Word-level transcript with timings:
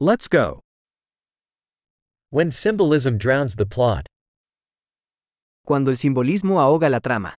Let's 0.00 0.28
go. 0.28 0.60
When 2.30 2.52
symbolism 2.52 3.18
drowns 3.18 3.56
the 3.56 3.66
plot. 3.66 4.06
Cuando 5.66 5.90
el 5.90 5.96
simbolismo 5.96 6.60
ahoga 6.60 6.88
la 6.88 7.00
trama. 7.00 7.34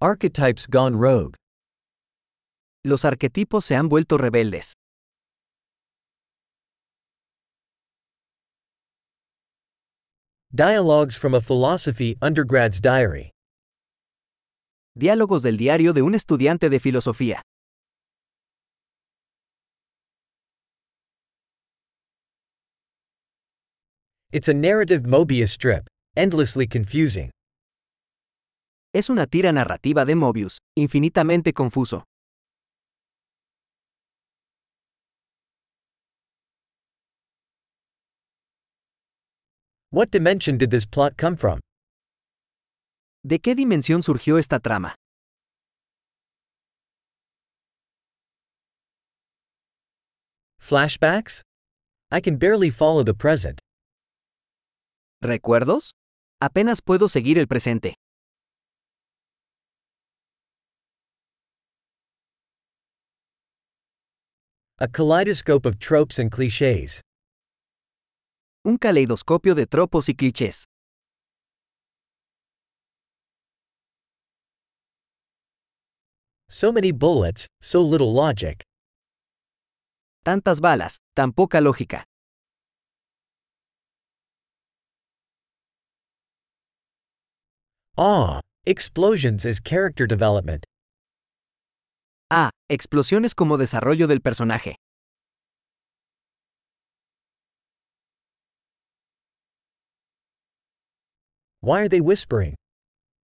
Archetypes 0.00 0.66
gone 0.66 0.94
rogue. 0.94 1.34
Los 2.84 3.04
arquetipos 3.04 3.64
se 3.64 3.74
han 3.74 3.88
vuelto 3.88 4.16
rebeldes. 4.16 4.72
Dialogues 10.54 11.16
from 11.16 11.34
a 11.34 11.40
Philosophy 11.40 12.14
Undergrad's 12.22 12.80
Diary. 12.80 13.32
Diálogos 14.96 15.42
del 15.42 15.56
diario 15.56 15.92
de 15.92 16.02
un 16.02 16.14
estudiante 16.14 16.68
de 16.70 16.80
filosofía. 16.80 17.42
It's 24.30 24.48
a 24.48 24.54
narrative 24.54 25.06
Mobius 25.06 25.50
strip, 25.50 25.86
endlessly 26.16 26.66
confusing. 26.66 27.30
Es 28.94 29.08
una 29.08 29.26
tira 29.26 29.52
narrativa 29.52 30.04
de 30.04 30.14
Mobius, 30.14 30.58
infinitamente 30.76 31.52
confuso. 31.52 32.04
What 39.90 40.10
dimension 40.10 40.58
did 40.58 40.70
this 40.70 40.84
plot 40.84 41.16
come 41.16 41.36
from? 41.36 41.60
¿De 43.24 43.40
qué 43.40 43.54
dimensión 43.54 44.02
surgió 44.02 44.38
esta 44.38 44.60
trama? 44.60 44.94
Flashbacks? 50.60 51.42
I 52.12 52.20
can 52.20 52.38
barely 52.38 52.70
follow 52.70 53.02
the 53.02 53.14
present. 53.14 53.58
¿Recuerdos? 55.20 55.92
Apenas 56.40 56.80
puedo 56.80 57.08
seguir 57.08 57.38
el 57.38 57.48
presente. 57.48 57.94
A 64.78 64.86
kaleidoscope 64.86 65.66
of 65.66 65.78
tropes 65.80 66.20
and 66.20 66.30
clichés. 66.30 67.00
Un 68.64 68.78
caleidoscopio 68.78 69.56
de 69.56 69.66
tropos 69.66 70.08
y 70.08 70.14
clichés. 70.14 70.66
So 76.50 76.72
many 76.72 76.92
bullets, 76.92 77.46
so 77.60 77.82
little 77.82 78.12
logic. 78.12 78.62
Tantas 80.24 80.60
balas, 80.60 80.96
tan 81.14 81.32
poca 81.32 81.58
lógica. 81.60 82.04
Ah, 87.98 88.40
explosions 88.64 89.44
as 89.44 89.60
character 89.60 90.06
development. 90.06 90.64
Ah, 92.30 92.50
explosiones 92.70 93.34
como 93.34 93.58
desarrollo 93.58 94.06
del 94.06 94.20
personaje. 94.20 94.76
Why 101.60 101.80
are 101.82 101.88
they 101.88 102.00
whispering? 102.00 102.54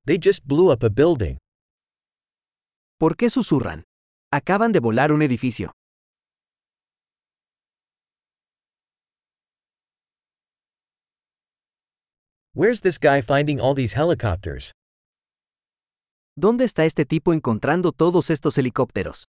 They 0.06 0.18
just 0.18 0.48
blew 0.48 0.70
up 0.72 0.82
a 0.82 0.90
building. 0.90 1.41
¿Por 3.02 3.16
qué 3.16 3.30
susurran? 3.30 3.82
Acaban 4.32 4.70
de 4.70 4.78
volar 4.78 5.10
un 5.10 5.22
edificio. 5.22 5.72
Where's 12.54 12.80
this 12.80 13.00
guy 13.00 13.20
finding 13.20 13.58
all 13.58 13.74
these 13.74 13.94
helicopters? 13.94 14.70
¿Dónde 16.36 16.64
está 16.64 16.84
este 16.84 17.04
tipo 17.04 17.32
encontrando 17.32 17.90
todos 17.90 18.30
estos 18.30 18.56
helicópteros? 18.56 19.24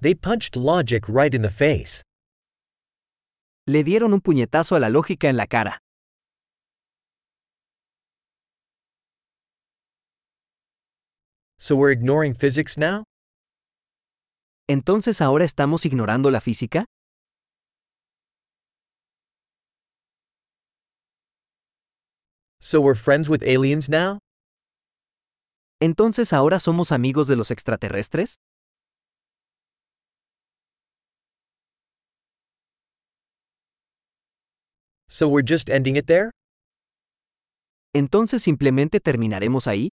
They 0.00 0.14
punched 0.14 0.54
logic 0.54 1.08
right 1.08 1.34
in 1.34 1.42
the 1.42 1.50
face. 1.50 2.04
Le 3.72 3.84
dieron 3.84 4.12
un 4.12 4.20
puñetazo 4.20 4.74
a 4.74 4.80
la 4.80 4.88
lógica 4.88 5.28
en 5.28 5.36
la 5.36 5.46
cara. 5.46 5.78
So 11.56 11.76
we're 11.76 11.92
ignoring 11.92 12.34
physics 12.34 12.76
now? 12.76 13.04
¿Entonces 14.68 15.20
ahora 15.20 15.44
estamos 15.44 15.86
ignorando 15.86 16.32
la 16.32 16.40
física? 16.40 16.84
So 22.60 22.80
we're 22.80 22.96
friends 22.96 23.28
with 23.28 23.44
aliens 23.44 23.88
now? 23.88 24.18
¿Entonces 25.80 26.32
ahora 26.32 26.58
somos 26.58 26.90
amigos 26.90 27.28
de 27.28 27.36
los 27.36 27.52
extraterrestres? 27.52 28.40
So 35.10 35.28
we're 35.28 35.42
just 35.42 35.68
ending 35.68 35.96
it 35.96 36.06
there? 36.06 36.30
¿Entonces 37.92 38.42
simplemente 38.42 39.00
terminaremos 39.00 39.66
ahí? 39.66 39.90